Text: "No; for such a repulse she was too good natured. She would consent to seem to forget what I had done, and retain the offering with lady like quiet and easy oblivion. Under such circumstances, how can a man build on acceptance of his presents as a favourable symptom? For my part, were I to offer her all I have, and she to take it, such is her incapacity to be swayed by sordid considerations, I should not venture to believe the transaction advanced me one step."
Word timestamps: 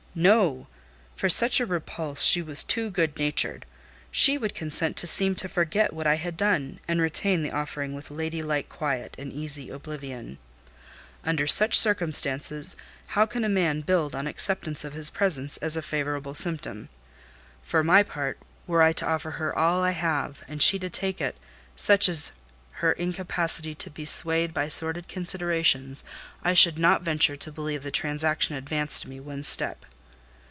"No; 0.13 0.67
for 1.15 1.29
such 1.29 1.61
a 1.61 1.65
repulse 1.65 2.21
she 2.21 2.41
was 2.41 2.63
too 2.65 2.89
good 2.89 3.17
natured. 3.17 3.65
She 4.11 4.37
would 4.37 4.53
consent 4.53 4.97
to 4.97 5.07
seem 5.07 5.35
to 5.35 5.47
forget 5.47 5.93
what 5.93 6.05
I 6.05 6.15
had 6.15 6.35
done, 6.35 6.81
and 6.85 6.99
retain 6.99 7.43
the 7.43 7.51
offering 7.53 7.93
with 7.93 8.11
lady 8.11 8.41
like 8.43 8.67
quiet 8.67 9.15
and 9.17 9.31
easy 9.31 9.69
oblivion. 9.69 10.37
Under 11.23 11.47
such 11.47 11.79
circumstances, 11.79 12.75
how 13.15 13.25
can 13.25 13.45
a 13.45 13.47
man 13.47 13.79
build 13.79 14.13
on 14.13 14.27
acceptance 14.27 14.83
of 14.83 14.91
his 14.91 15.09
presents 15.09 15.55
as 15.59 15.77
a 15.77 15.81
favourable 15.81 16.33
symptom? 16.33 16.89
For 17.63 17.81
my 17.81 18.03
part, 18.03 18.37
were 18.67 18.83
I 18.83 18.91
to 18.91 19.07
offer 19.07 19.31
her 19.31 19.57
all 19.57 19.81
I 19.81 19.91
have, 19.91 20.43
and 20.45 20.61
she 20.61 20.77
to 20.79 20.89
take 20.89 21.21
it, 21.21 21.37
such 21.77 22.09
is 22.09 22.33
her 22.71 22.91
incapacity 22.91 23.73
to 23.75 23.89
be 23.89 24.03
swayed 24.03 24.53
by 24.53 24.67
sordid 24.67 25.07
considerations, 25.07 26.03
I 26.43 26.51
should 26.53 26.77
not 26.77 27.01
venture 27.01 27.37
to 27.37 27.51
believe 27.53 27.81
the 27.83 27.91
transaction 27.91 28.55
advanced 28.55 29.07
me 29.07 29.21
one 29.21 29.43
step." 29.43 29.85